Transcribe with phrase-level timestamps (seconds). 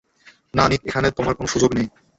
[0.53, 1.87] না, নিক, এখানে তোমার কোন সুযোগ নেই।